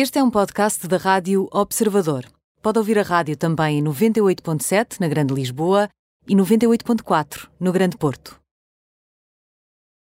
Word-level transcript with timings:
Este 0.00 0.20
é 0.20 0.22
um 0.22 0.30
podcast 0.30 0.86
da 0.86 0.96
Rádio 0.96 1.48
Observador. 1.50 2.24
Pode 2.62 2.78
ouvir 2.78 3.00
a 3.00 3.02
rádio 3.02 3.36
também 3.36 3.80
em 3.80 3.82
98.7 3.82 5.00
na 5.00 5.08
Grande 5.08 5.34
Lisboa 5.34 5.88
e 6.24 6.36
98.4 6.36 7.48
no 7.58 7.72
Grande 7.72 7.96
Porto. 7.96 8.38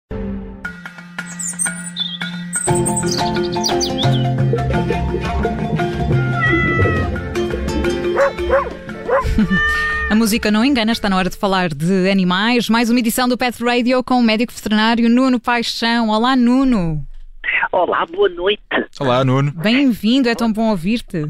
A 10.12 10.16
música 10.16 10.52
não 10.52 10.66
engana, 10.66 10.92
está 10.92 11.10
na 11.10 11.16
hora 11.16 11.30
de 11.30 11.38
falar 11.38 11.70
de 11.70 12.12
animais. 12.12 12.68
Mais 12.68 12.90
uma 12.90 13.00
edição 13.00 13.30
do 13.30 13.38
Pet 13.38 13.64
Radio 13.64 14.04
com 14.04 14.16
o 14.16 14.24
médico 14.24 14.52
veterinário 14.52 15.10
Nuno 15.10 15.40
Paixão. 15.40 16.10
Olá, 16.10 16.36
Nuno. 16.36 17.08
Olá, 17.72 18.06
boa 18.08 18.30
noite. 18.30 18.62
Olá, 19.00 19.24
Nuno. 19.24 19.52
Bem-vindo, 19.52 20.28
é 20.28 20.36
tão 20.36 20.52
bom 20.52 20.70
ouvir-te. 20.72 21.26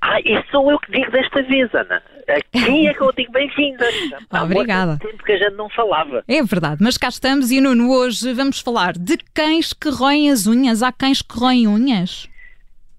Ah, 0.00 0.20
e 0.20 0.42
sou 0.50 0.70
eu 0.70 0.78
que 0.78 0.92
digo 0.92 1.10
desta 1.10 1.42
vez, 1.42 1.72
Ana. 1.74 2.02
Aqui 2.28 2.86
é 2.86 2.94
que 2.94 3.00
eu 3.00 3.12
digo 3.12 3.32
bem-vinda. 3.32 3.86
Há 4.30 4.44
Obrigada. 4.44 4.92
muito 4.92 5.08
tempo 5.08 5.24
que 5.24 5.32
a 5.32 5.36
gente 5.38 5.54
não 5.56 5.68
falava. 5.70 6.22
É 6.28 6.42
verdade, 6.42 6.82
mas 6.82 6.98
cá 6.98 7.08
estamos 7.08 7.50
e 7.50 7.60
Nuno, 7.60 7.90
hoje 7.90 8.32
vamos 8.34 8.60
falar 8.60 8.92
de 8.92 9.16
cães 9.34 9.72
que 9.72 9.88
roem 9.88 10.30
as 10.30 10.46
unhas. 10.46 10.82
Há 10.82 10.92
cães 10.92 11.22
que 11.22 11.38
roem 11.38 11.66
unhas? 11.66 12.28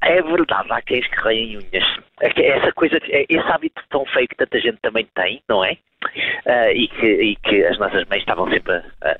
É 0.02 0.22
verdade, 0.22 0.68
há 0.72 0.82
cães 0.82 1.08
que 1.08 1.22
roem 1.22 1.58
unhas. 1.58 1.84
É 2.22 2.58
Essa 2.58 2.72
coisa, 2.74 2.98
é- 3.04 3.26
esse 3.30 3.48
hábito 3.52 3.82
tão 3.90 4.04
feio 4.08 4.28
que 4.28 4.36
tanta 4.36 4.60
gente 4.60 4.78
também 4.82 5.08
tem, 5.16 5.42
não 5.48 5.64
é? 5.64 5.78
Ah, 6.48 6.72
e, 6.74 6.88
que, 6.88 7.06
e 7.06 7.36
que 7.38 7.64
as 7.66 7.78
nossas 7.78 8.04
mães 8.10 8.20
estavam 8.22 8.50
sempre 8.50 8.74
a, 8.74 8.84
a- 9.04 9.18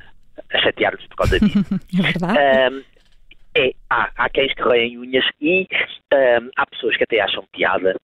a 0.54 0.60
chatear-nos 0.60 1.06
por 1.08 1.18
causa 1.18 1.40
disso. 1.40 1.60
É 2.00 2.02
verdade? 2.02 2.38
É, 2.40 2.70
há, 3.90 4.12
há 4.16 4.30
cães 4.30 4.54
que 4.54 4.62
roem 4.62 4.98
unhas 4.98 5.26
e 5.42 5.68
ahm, 6.14 6.50
há 6.56 6.66
pessoas 6.66 6.96
que 6.98 7.04
até 7.04 7.20
acham 7.20 7.46
piada, 7.52 7.96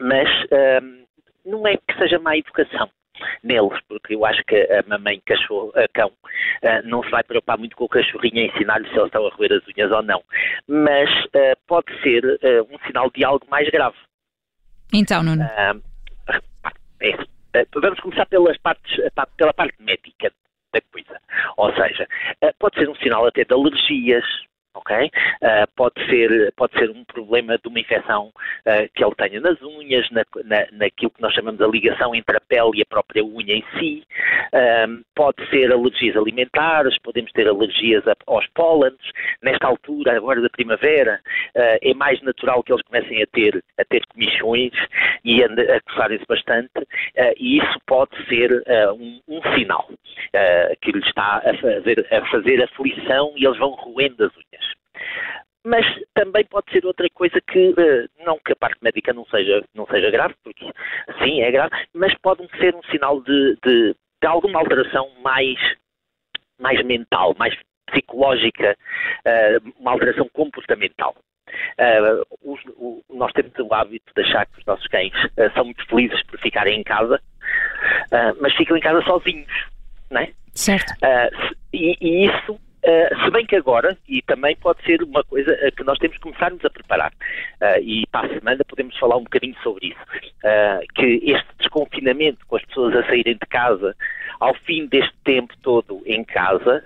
mas 0.00 0.28
ahm, 0.52 1.04
não 1.44 1.66
é 1.66 1.76
que 1.76 1.98
seja 1.98 2.18
má 2.18 2.36
educação 2.36 2.90
neles, 3.42 3.78
porque 3.88 4.14
eu 4.14 4.24
acho 4.24 4.42
que 4.44 4.56
a 4.56 4.82
mamãe 4.86 5.20
cachorro, 5.24 5.72
a 5.76 5.86
cão 5.88 6.10
ah, 6.62 6.82
não 6.82 7.02
se 7.02 7.10
vai 7.10 7.22
preocupar 7.22 7.58
muito 7.58 7.76
com 7.76 7.84
o 7.84 7.88
cachorrinho 7.88 8.42
a 8.42 8.46
ensinar-lhe 8.46 8.88
se 8.88 8.94
eles 8.94 9.06
estão 9.06 9.26
a 9.26 9.30
roer 9.30 9.52
as 9.52 9.66
unhas 9.68 9.90
ou 9.90 10.02
não. 10.02 10.22
Mas 10.66 11.08
ah, 11.34 11.56
pode 11.66 11.86
ser 12.02 12.24
ah, 12.24 12.74
um 12.74 12.78
sinal 12.86 13.10
de 13.10 13.24
algo 13.24 13.46
mais 13.50 13.68
grave. 13.68 13.96
Então, 14.92 15.22
Nuno. 15.22 15.42
Ah, 15.42 15.74
é 17.00 17.12
vamos 17.74 18.00
começar 18.00 18.24
pelas 18.26 18.56
partes, 18.58 18.96
pela 19.36 19.52
parte 19.52 19.74
médica 19.80 20.32
da 20.72 20.80
coisa. 20.90 21.20
Ou 21.58 21.70
seja, 21.74 22.08
pode 22.58 22.78
ser 22.78 22.88
um 22.88 22.94
sinal 22.94 23.26
até 23.26 23.44
de 23.44 23.52
alergias, 23.52 24.24
ok? 24.74 25.10
Ah, 25.42 25.66
pode, 25.76 25.94
ser, 26.06 26.52
pode 26.56 26.72
ser 26.78 26.90
um 26.90 27.04
problema 27.04 27.58
de 27.58 27.68
uma 27.68 27.80
infecção 27.80 28.32
ah, 28.66 28.88
que 28.94 29.04
ele 29.04 29.14
tenha 29.16 29.40
nas 29.40 29.60
unhas, 29.62 30.08
na, 30.10 30.24
na, 30.44 30.66
naquilo 30.72 31.10
que 31.10 31.22
nós 31.22 31.34
chamamos 31.34 31.58
de 31.60 31.70
ligação 31.70 32.14
entre 32.14 32.36
a 32.36 32.40
pele 32.40 32.70
e 32.78 32.82
a 32.82 32.86
própria 32.86 33.24
unha 33.24 33.54
em 33.54 33.64
si. 33.78 34.04
Ah, 34.52 34.86
pode 35.14 35.48
ser 35.50 35.72
alergias 35.72 36.16
alimentares, 36.16 36.98
podemos 37.02 37.32
ter 37.32 37.48
alergias 37.48 38.06
a- 38.06 38.16
aos 38.26 38.46
pólenes. 38.48 38.98
Nesta 39.42 39.66
altura, 39.66 40.16
agora 40.16 40.40
da 40.40 40.48
primavera, 40.50 41.20
é 41.54 41.94
mais 41.94 42.20
natural 42.22 42.62
que 42.62 42.72
eles 42.72 42.82
comecem 42.82 43.22
a 43.22 43.26
ter, 43.26 43.62
a 43.78 43.84
ter 43.84 44.04
comichões 44.06 44.72
e 45.24 45.42
ande- 45.42 45.70
a 45.70 45.80
coçarem-se 45.82 46.24
bastante, 46.26 46.70
ah, 47.18 47.32
e 47.36 47.58
isso 47.58 47.78
pode 47.86 48.10
ser 48.26 48.62
ah, 48.66 48.92
um, 48.92 49.20
um 49.28 49.42
sinal 49.54 49.88
que 50.80 50.92
lhes 50.92 51.06
está 51.06 51.42
a 51.44 51.54
fazer, 51.58 52.06
a 52.10 52.26
fazer 52.30 52.62
aflição 52.62 53.32
e 53.36 53.44
eles 53.44 53.58
vão 53.58 53.70
roendo 53.70 54.24
as 54.24 54.32
unhas. 54.34 54.72
Mas 55.64 55.86
também 56.14 56.44
pode 56.44 56.70
ser 56.72 56.84
outra 56.84 57.08
coisa 57.10 57.40
que, 57.40 57.74
eh, 57.78 58.08
não 58.24 58.38
que 58.38 58.52
a 58.52 58.56
parte 58.56 58.78
médica 58.82 59.12
não 59.12 59.24
seja, 59.26 59.62
não 59.74 59.86
seja 59.86 60.10
grave, 60.10 60.34
porque 60.42 60.64
sim, 61.22 61.40
é 61.40 61.50
grave, 61.52 61.72
mas 61.94 62.12
pode 62.18 62.44
ser 62.58 62.74
um 62.74 62.82
sinal 62.84 63.22
de, 63.22 63.56
de, 63.64 63.94
de 63.94 64.26
alguma 64.26 64.58
alteração 64.58 65.08
mais, 65.20 65.56
mais 66.58 66.82
mental, 66.84 67.34
mais 67.38 67.56
psicológica, 67.86 68.76
eh, 69.24 69.58
uma 69.78 69.92
alteração 69.92 70.28
comportamental. 70.32 71.14
Eh, 71.78 72.00
os- 72.44 72.64
o- 72.76 73.02
nós 73.10 73.32
temos 73.32 73.52
o 73.58 73.74
hábito 73.74 74.12
de 74.14 74.22
achar 74.22 74.46
que 74.46 74.58
os 74.58 74.64
nossos 74.66 74.86
cães 74.86 75.12
eh, 75.36 75.50
são 75.50 75.64
muito 75.64 75.84
felizes 75.86 76.22
por 76.24 76.38
ficarem 76.40 76.80
em 76.80 76.82
casa, 76.84 77.20
eh, 78.10 78.32
mas 78.40 78.54
ficam 78.54 78.76
em 78.76 78.80
casa 78.80 79.02
sozinhos, 79.02 79.52
não 80.10 80.20
é? 80.20 80.30
Certo. 80.54 80.92
Se- 80.98 81.56
e, 81.72 81.96
e 82.00 82.26
isso, 82.26 82.60
se 83.24 83.30
bem 83.30 83.46
que 83.46 83.56
agora, 83.56 83.96
e 84.08 84.20
também 84.22 84.54
pode 84.56 84.82
ser 84.84 85.02
uma 85.02 85.22
coisa 85.24 85.56
que 85.76 85.84
nós 85.84 85.98
temos 85.98 86.16
que 86.16 86.22
começarmos 86.22 86.64
a 86.64 86.70
preparar, 86.70 87.12
e 87.80 88.04
para 88.10 88.26
a 88.26 88.34
semana 88.38 88.62
podemos 88.68 88.96
falar 88.98 89.16
um 89.16 89.22
bocadinho 89.24 89.56
sobre 89.62 89.88
isso, 89.88 90.00
que 90.94 91.20
este 91.24 91.48
desconfinamento 91.58 92.44
com 92.46 92.56
as 92.56 92.64
pessoas 92.66 92.94
a 92.96 93.06
saírem 93.06 93.34
de 93.34 93.46
casa, 93.48 93.96
ao 94.40 94.54
fim 94.54 94.86
deste 94.86 95.14
tempo 95.24 95.54
todo 95.62 96.02
em 96.04 96.22
casa, 96.24 96.84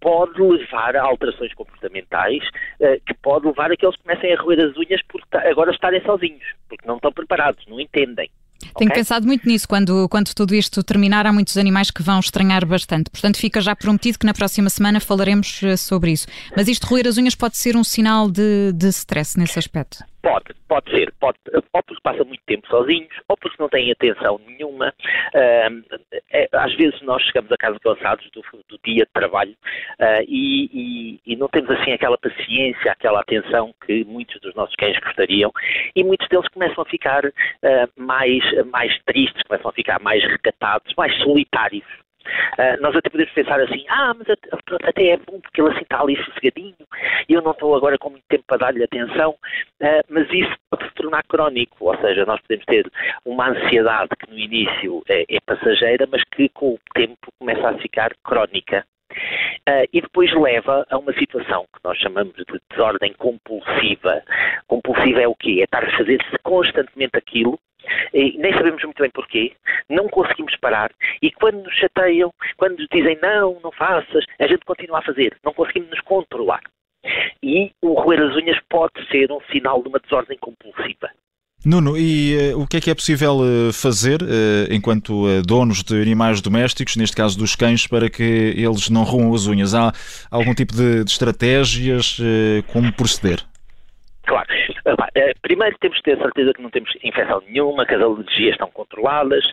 pode 0.00 0.40
levar 0.40 0.96
a 0.96 1.02
alterações 1.02 1.52
comportamentais, 1.54 2.42
ah, 2.82 2.96
que 3.06 3.14
pode 3.14 3.46
levar 3.46 3.70
a 3.70 3.76
que 3.76 3.84
eles 3.84 3.96
comecem 3.96 4.32
a 4.32 4.40
roer 4.40 4.60
as 4.60 4.76
unhas 4.76 5.02
por 5.08 5.22
agora 5.32 5.70
estarem 5.70 6.02
sozinhos, 6.02 6.44
porque 6.68 6.86
não 6.86 6.96
estão 6.96 7.12
preparados, 7.12 7.64
não 7.66 7.80
entendem. 7.80 8.30
Tenho 8.76 8.90
ok? 8.90 8.94
pensado 8.94 9.26
muito 9.26 9.48
nisso. 9.48 9.66
Quando, 9.66 10.08
quando 10.08 10.34
tudo 10.34 10.54
isto 10.54 10.82
terminar, 10.82 11.26
há 11.26 11.32
muitos 11.32 11.56
animais 11.56 11.90
que 11.90 12.02
vão 12.02 12.20
estranhar 12.20 12.64
bastante. 12.66 13.10
Portanto, 13.10 13.38
fica 13.38 13.60
já 13.60 13.74
prometido 13.74 14.18
que 14.18 14.26
na 14.26 14.34
próxima 14.34 14.68
semana 14.68 15.00
falaremos 15.00 15.62
eh, 15.62 15.76
sobre 15.76 16.12
isso. 16.12 16.26
Mas 16.54 16.68
isto, 16.68 16.86
roer 16.86 17.06
as 17.06 17.16
unhas, 17.16 17.34
pode 17.34 17.56
ser 17.56 17.76
um 17.76 17.84
sinal 17.84 18.30
de, 18.30 18.72
de 18.72 18.88
stress 18.88 19.38
nesse 19.38 19.58
aspecto. 19.58 20.04
Pode, 20.22 20.54
pode 20.68 20.90
ser. 20.90 21.12
Pode, 21.18 21.38
ou 21.54 21.82
porque 21.82 22.02
passam 22.02 22.26
muito 22.26 22.42
tempo 22.46 22.66
sozinhos, 22.68 23.08
ou 23.28 23.36
porque 23.38 23.56
não 23.58 23.68
têm 23.68 23.90
atenção 23.90 24.38
nenhuma. 24.46 24.92
É, 25.32 25.68
às 26.52 26.74
vezes 26.74 27.00
nós 27.02 27.22
chegamos 27.22 27.50
a 27.50 27.56
casa 27.56 27.78
cansados 27.80 28.28
do, 28.30 28.42
do 28.68 28.78
dia 28.84 29.04
de 29.04 29.12
trabalho 29.12 29.56
ah, 29.98 30.22
e, 30.26 30.68
e- 30.72 31.20
e 31.32 31.36
não 31.36 31.48
temos 31.48 31.70
assim 31.70 31.92
aquela 31.92 32.18
paciência, 32.18 32.92
aquela 32.92 33.20
atenção 33.20 33.74
que 33.86 34.04
muitos 34.04 34.38
dos 34.40 34.54
nossos 34.54 34.74
cães 34.76 34.98
gostariam 35.00 35.50
e 35.96 36.04
muitos 36.04 36.28
deles 36.28 36.48
começam 36.48 36.82
a 36.82 36.86
ficar 36.86 37.24
ah, 37.26 37.88
mais, 37.96 38.42
mais 38.66 38.96
tristes, 39.04 39.42
começam 39.44 39.70
a 39.70 39.74
ficar 39.74 40.00
mais 40.00 40.22
recatados, 40.22 40.92
mais 40.96 41.16
solitários. 41.22 41.84
Ah, 42.58 42.76
nós 42.80 42.94
até 42.94 43.08
podemos 43.08 43.32
pensar 43.32 43.60
assim, 43.60 43.84
ah, 43.88 44.14
mas 44.14 44.28
até, 44.84 45.06
é 45.08 45.16
bom 45.16 45.40
porque 45.40 45.60
ele 45.60 45.70
assim 45.70 45.82
está 45.82 46.00
ali 46.00 46.16
sossegadinho 46.24 46.74
e 47.28 47.32
eu 47.32 47.42
não 47.42 47.52
estou 47.52 47.74
agora 47.74 47.98
com 47.98 48.10
muito 48.10 48.24
tempo 48.28 48.44
para 48.46 48.58
dar-lhe 48.58 48.84
atenção, 48.84 49.34
ah, 49.82 50.00
mas 50.08 50.28
isso 50.30 50.54
pode 50.70 50.88
se 50.88 50.94
tornar 50.94 51.22
crónico, 51.24 51.76
ou 51.80 51.96
seja, 51.98 52.24
nós 52.26 52.40
podemos 52.42 52.64
ter 52.66 52.90
uma 53.24 53.50
ansiedade 53.50 54.10
que 54.18 54.30
no 54.30 54.38
início 54.38 55.02
é, 55.08 55.24
é 55.28 55.38
passageira, 55.44 56.06
mas 56.10 56.22
que 56.24 56.48
com 56.50 56.74
o 56.74 56.80
tempo 56.94 57.32
começa 57.38 57.68
a 57.68 57.78
ficar 57.78 58.14
crónica. 58.22 58.84
Ah, 59.66 59.84
e 59.92 60.00
depois 60.00 60.32
leva 60.32 60.86
a 60.88 60.98
uma 60.98 61.12
situação 61.14 61.64
que 61.74 61.80
nós 61.84 61.98
chamamos 61.98 62.34
de 62.34 62.44
desordem 62.70 63.12
compulsiva. 63.14 64.22
Compulsiva 64.66 65.20
é 65.20 65.28
o 65.28 65.34
quê? 65.34 65.58
É 65.60 65.64
estar 65.64 65.84
a 65.84 65.96
fazer-se 65.96 66.38
constantemente 66.42 67.16
aquilo 67.16 67.58
e 68.12 68.36
nem 68.38 68.52
sabemos 68.52 68.82
muito 68.82 69.00
bem 69.00 69.10
porquê, 69.10 69.52
não 69.88 70.08
conseguimos 70.08 70.56
parar 70.56 70.90
e 71.22 71.30
quando 71.30 71.62
nos 71.62 71.74
chateiam, 71.74 72.32
quando 72.56 72.78
nos 72.78 72.88
dizem 72.92 73.18
não, 73.22 73.58
não 73.62 73.72
faças, 73.72 74.24
a 74.38 74.46
gente 74.46 74.64
continua 74.64 74.98
a 74.98 75.02
fazer, 75.02 75.36
não 75.44 75.52
conseguimos 75.52 75.90
nos 75.90 76.00
controlar. 76.00 76.62
E 77.42 77.70
o 77.80 77.94
roer 77.94 78.20
as 78.20 78.36
unhas 78.36 78.58
pode 78.68 79.06
ser 79.10 79.32
um 79.32 79.40
sinal 79.50 79.82
de 79.82 79.88
uma 79.88 79.98
desordem 79.98 80.36
compulsiva. 80.38 81.08
Nuno, 81.64 81.96
e 81.96 82.34
eh, 82.34 82.54
o 82.54 82.66
que 82.66 82.78
é 82.78 82.80
que 82.80 82.90
é 82.90 82.94
possível 82.94 83.40
eh, 83.44 83.72
fazer 83.72 84.22
eh, 84.22 84.74
enquanto 84.74 85.42
donos 85.42 85.82
de 85.82 86.00
animais 86.00 86.40
domésticos, 86.40 86.96
neste 86.96 87.14
caso 87.14 87.38
dos 87.38 87.54
cães, 87.54 87.86
para 87.86 88.08
que 88.08 88.22
eles 88.56 88.88
não 88.88 89.02
roam 89.04 89.34
as 89.34 89.46
unhas? 89.46 89.74
Há 89.74 89.92
algum 90.30 90.54
tipo 90.54 90.74
de, 90.74 91.04
de 91.04 91.10
estratégias? 91.10 92.18
como 92.68 92.92
proceder? 92.92 93.40
Claro. 94.26 94.48
Eh, 95.14 95.32
Primeiro 95.42 95.76
temos 95.80 95.98
que 95.98 96.04
ter 96.04 96.18
certeza 96.18 96.52
que 96.52 96.62
não 96.62 96.70
temos 96.70 96.90
infecção 97.02 97.42
nenhuma, 97.46 97.86
que 97.86 97.94
as 97.94 98.02
alergias 98.02 98.52
estão 98.52 98.70
controladas. 98.70 99.44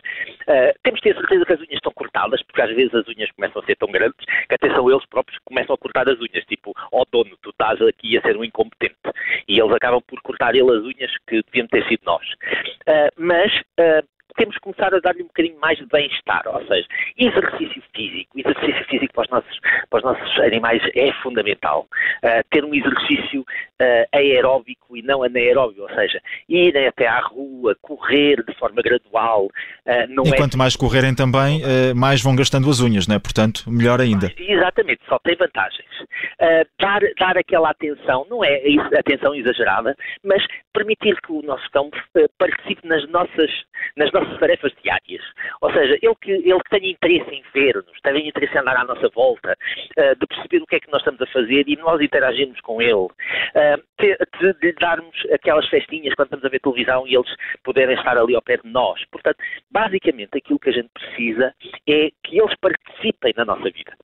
Eh, 0.46 0.74
temos 0.82 1.00
que 1.00 1.08
ter 1.08 1.16
certeza 1.16 1.44
que 1.44 1.52
as 1.52 1.60
unhas 1.60 1.72
estão 1.72 1.92
cortadas, 1.92 2.42
porque 2.42 2.62
às 2.62 2.70
vezes 2.74 2.94
as 2.94 3.06
unhas 3.08 3.30
começam 3.32 3.62
a 3.62 3.64
ser 3.64 3.76
tão 3.76 3.90
grandes 3.90 4.24
que 4.48 4.54
até 4.54 4.68
são 4.74 4.90
eles 4.90 5.04
próprios 5.06 5.38
que 5.38 5.44
começam 5.44 5.74
a 5.74 5.78
cortar 5.78 6.08
as 6.08 6.18
unhas. 6.18 6.44
Tipo, 6.46 6.72
ó 6.92 7.04
dono, 7.10 7.36
tu 7.42 7.50
estás 7.50 7.80
aqui 7.82 8.16
a 8.16 8.22
ser 8.22 8.36
um 8.36 8.44
incompetente. 8.44 8.96
E 9.48 9.58
eles 9.58 9.72
acabam 9.72 10.00
por 10.06 10.20
cortar 10.22 10.54
ele 10.54 10.70
as 10.70 10.82
unhas 10.82 11.12
que 11.26 11.42
deviam 11.42 11.66
ter 11.66 11.86
sido 11.88 12.00
nós. 12.04 12.26
Eh, 12.86 13.10
mas 13.16 13.52
temos 14.38 14.54
que 14.54 14.60
começar 14.60 14.94
a 14.94 15.00
dar-lhe 15.00 15.22
um 15.22 15.26
bocadinho 15.26 15.58
mais 15.60 15.76
de 15.78 15.86
bem-estar, 15.86 16.42
ou 16.46 16.64
seja, 16.66 16.86
exercício 17.18 17.82
físico. 17.94 18.38
Exercício 18.38 18.84
físico 18.86 19.12
para 19.12 19.24
os 19.24 19.30
nossos, 19.30 19.60
para 19.90 19.98
os 19.98 20.04
nossos 20.04 20.40
animais 20.40 20.80
é 20.94 21.12
fundamental. 21.22 21.86
Uh, 22.24 22.42
ter 22.50 22.64
um 22.64 22.74
exercício 22.74 23.40
uh, 23.42 24.16
aeróbico 24.16 24.96
e 24.96 25.02
não 25.02 25.22
anaeróbio, 25.22 25.82
ou 25.82 25.90
seja, 25.90 26.20
irem 26.48 26.86
até 26.86 27.06
à 27.06 27.20
rua, 27.20 27.76
correr 27.82 28.42
de 28.44 28.54
forma 28.54 28.80
gradual. 28.80 29.46
Uh, 29.46 30.06
não 30.08 30.24
e 30.24 30.30
é... 30.30 30.36
quanto 30.36 30.56
mais 30.56 30.76
correrem 30.76 31.14
também, 31.14 31.60
mais 31.94 32.22
vão 32.22 32.36
gastando 32.36 32.70
as 32.70 32.80
unhas, 32.80 33.08
não 33.08 33.16
é? 33.16 33.18
Portanto, 33.18 33.64
melhor 33.66 34.00
ainda. 34.00 34.32
Exatamente, 34.38 35.00
só 35.08 35.18
tem 35.18 35.36
vantagens. 35.36 35.88
dar, 36.78 37.00
dar 37.18 37.36
aquela 37.36 37.70
atenção, 37.70 38.26
não 38.30 38.44
é 38.44 38.60
atenção 38.96 39.34
exagerada, 39.34 39.96
mas 40.24 40.44
permitir 40.72 41.20
que 41.22 41.32
o 41.32 41.42
nosso 41.42 41.68
cão 41.70 41.90
participe 42.38 42.86
nas 42.86 43.08
nossas, 43.08 43.50
nas 43.96 44.12
nossas 44.12 44.27
tarefas 44.38 44.72
diárias. 44.82 45.24
Ou 45.60 45.72
seja, 45.72 45.98
ele 46.02 46.14
que, 46.20 46.30
ele 46.30 46.60
que 46.60 46.70
tenha 46.70 46.90
interesse 46.90 47.30
em 47.30 47.42
ver-nos, 47.54 48.00
tenha 48.02 48.28
interesse 48.28 48.54
em 48.54 48.58
andar 48.58 48.76
à 48.76 48.84
nossa 48.84 49.08
volta, 49.10 49.56
de 49.96 50.26
perceber 50.26 50.62
o 50.62 50.66
que 50.66 50.76
é 50.76 50.80
que 50.80 50.90
nós 50.90 51.00
estamos 51.00 51.20
a 51.20 51.26
fazer 51.26 51.64
e 51.66 51.76
nós 51.76 52.00
interagirmos 52.00 52.60
com 52.60 52.80
ele 52.80 53.08
de, 53.98 54.52
de 54.60 54.72
darmos 54.80 55.14
aquelas 55.32 55.68
festinhas 55.68 56.14
quando 56.14 56.26
estamos 56.26 56.44
a 56.44 56.48
ver 56.48 56.60
televisão 56.60 57.06
e 57.06 57.16
eles 57.16 57.34
puderem 57.64 57.96
estar 57.96 58.16
ali 58.16 58.34
ao 58.34 58.42
pé 58.42 58.56
de 58.56 58.68
nós. 58.68 59.04
Portanto, 59.10 59.38
basicamente 59.70 60.38
aquilo 60.38 60.58
que 60.58 60.70
a 60.70 60.72
gente 60.72 60.88
precisa 60.88 61.54
é 61.88 62.10
que 62.22 62.38
eles 62.38 62.54
participem 62.60 63.32
na 63.36 63.44
nossa 63.44 63.70
vida. 63.70 63.97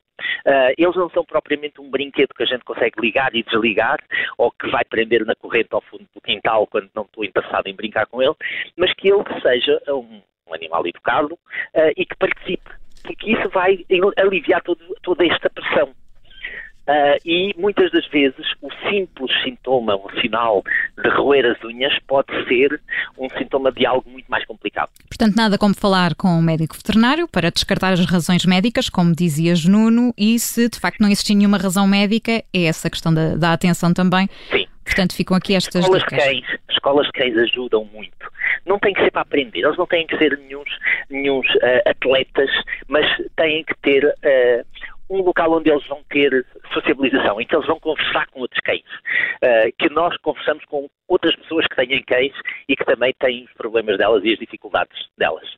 Uh, 0.47 0.75
eles 0.77 0.95
não 0.95 1.09
são 1.11 1.25
propriamente 1.25 1.81
um 1.81 1.91
brinquedo 1.91 2.35
que 2.35 2.43
a 2.43 2.47
gente 2.47 2.65
consegue 2.65 3.01
ligar 3.01 3.35
e 3.35 3.43
desligar, 3.43 3.99
ou 4.37 4.51
que 4.51 4.69
vai 4.71 4.85
prender 4.85 5.25
na 5.25 5.35
corrente 5.35 5.69
ao 5.73 5.81
fundo 5.81 6.07
do 6.15 6.21
quintal 6.21 6.67
quando 6.67 6.91
não 6.95 7.05
estou 7.05 7.25
interessado 7.25 7.67
em 7.67 7.75
brincar 7.75 8.07
com 8.07 8.23
ele, 8.23 8.35
mas 8.77 8.93
que 8.95 9.09
ele 9.09 9.25
seja 9.41 9.81
um, 9.89 10.21
um 10.47 10.55
animal 10.55 10.87
educado 10.87 11.35
uh, 11.35 11.93
e 11.97 12.05
que 12.05 12.17
participe, 12.17 12.71
porque 13.03 13.33
isso 13.33 13.49
vai 13.49 13.85
aliviar 14.19 14.63
todo, 14.63 14.81
toda 15.03 15.25
esta 15.25 15.49
pressão. 15.49 15.94
Uh, 16.87 17.17
e 17.25 17.55
muitas 17.57 17.91
das 17.93 18.07
vezes 18.09 18.45
o 18.61 18.69
simples 18.89 19.33
sintoma, 19.43 19.97
o 19.97 20.11
sinal 20.21 20.63
de 21.03 21.09
roer 21.09 21.47
as 21.47 21.65
unhas, 21.65 21.99
pode 22.07 22.29
ser 22.47 22.79
um 23.19 23.29
sintoma 23.31 23.73
de 23.73 23.87
algo 23.87 24.09
muito 24.11 24.27
mais 24.29 24.45
complicado. 24.45 24.91
Portanto, 25.09 25.35
nada 25.35 25.57
como 25.57 25.75
falar 25.75 26.15
com 26.15 26.29
um 26.29 26.43
médico 26.43 26.77
veterinário 26.77 27.27
para 27.27 27.51
descartar 27.51 27.93
as 27.93 28.05
razões 28.05 28.45
médicas, 28.45 28.91
como 28.91 29.15
dizias 29.15 29.65
Nuno, 29.65 30.13
e 30.19 30.39
se 30.39 30.69
de 30.69 30.79
facto 30.79 31.01
não 31.01 31.09
existir 31.09 31.35
nenhuma 31.35 31.57
razão 31.57 31.87
médica, 31.87 32.45
é 32.53 32.65
essa 32.65 32.91
questão 32.91 33.15
da, 33.15 33.35
da 33.35 33.53
atenção 33.53 33.95
também. 33.95 34.29
Sim. 34.51 34.67
Portanto, 34.85 35.15
ficam 35.15 35.37
aqui 35.37 35.55
estas 35.55 35.77
escolas 35.77 36.03
dicas. 36.03 36.19
De 36.19 36.25
cães, 36.25 36.61
escolas 36.69 37.07
de 37.07 37.13
cães 37.13 37.37
ajudam 37.39 37.89
muito. 37.93 38.31
Não 38.67 38.79
tem 38.79 38.93
que 38.93 39.03
ser 39.03 39.11
para 39.11 39.23
aprender, 39.23 39.61
eles 39.61 39.77
não 39.79 39.87
têm 39.87 40.07
que 40.07 40.17
ser 40.19 40.39
nenhum, 41.09 41.39
uh, 41.41 41.43
atletas, 41.87 42.51
mas 42.87 43.07
têm 43.37 43.65
que 43.65 43.75
ter 43.83 44.05
uh, 44.05 44.67
um 45.11 45.23
local 45.23 45.53
onde 45.53 45.71
eles 45.71 45.87
vão 45.87 46.03
ter 46.09 46.47
sociabilização, 46.73 47.41
em 47.41 47.47
que 47.47 47.55
eles 47.55 47.67
vão 47.67 47.79
conversar 47.81 48.27
com 48.29 48.41
outros 48.41 48.61
cães, 48.61 48.83
uh, 48.83 49.73
que 49.79 49.89
nós 49.91 50.17
conversamos 50.19 50.65
com 50.67 50.89
outras 51.09 51.35
pessoas 51.37 51.67
que 51.67 51.77
têm 51.77 52.03
cães 52.05 52.33
e 52.69 52.77
que 52.77 52.85
também 52.85 53.15
têm 53.19 53.45
os 53.45 53.53
problemas 53.53 53.99
delas 53.99 54.23
e 54.25 54.33
as 54.33 54.39
dificuldades 54.39 54.97
delas. 55.19 55.49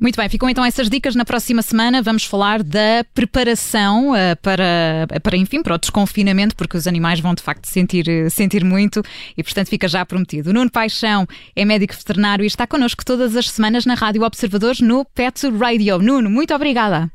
Muito 0.00 0.16
bem, 0.16 0.28
ficam 0.28 0.48
então 0.48 0.64
essas 0.64 0.88
dicas. 0.88 1.14
Na 1.14 1.24
próxima 1.24 1.62
semana 1.62 2.00
vamos 2.00 2.24
falar 2.24 2.62
da 2.62 3.04
preparação 3.12 4.12
uh, 4.12 4.36
para, 4.40 5.06
para, 5.22 5.36
enfim, 5.36 5.62
para 5.62 5.74
o 5.74 5.78
desconfinamento, 5.78 6.56
porque 6.56 6.76
os 6.76 6.86
animais 6.86 7.20
vão 7.20 7.34
de 7.34 7.42
facto 7.42 7.66
sentir, 7.66 8.30
sentir 8.30 8.64
muito 8.64 9.02
e, 9.36 9.42
portanto, 9.42 9.68
fica 9.68 9.88
já 9.88 10.04
prometido. 10.04 10.50
O 10.50 10.52
Nuno 10.52 10.70
Paixão 10.70 11.26
é 11.56 11.64
médico 11.64 11.94
veterinário 11.94 12.44
e 12.44 12.46
está 12.46 12.66
connosco 12.66 13.04
todas 13.04 13.36
as 13.36 13.50
semanas 13.50 13.84
na 13.84 13.94
Rádio 13.94 14.22
Observadores 14.22 14.80
no 14.80 15.04
Pet 15.04 15.48
Radio. 15.50 15.98
Nuno, 15.98 16.30
muito 16.30 16.54
obrigada. 16.54 17.13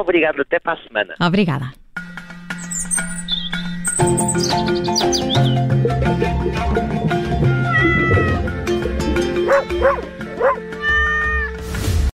Obrigado, 0.00 0.40
até 0.40 0.58
para 0.58 0.72
a 0.72 0.82
semana. 0.82 1.14
Obrigada. 1.20 1.72